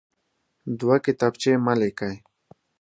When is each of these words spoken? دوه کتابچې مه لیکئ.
دوه 0.79 0.95
کتابچې 1.05 1.51
مه 1.65 1.73
لیکئ. 1.79 2.15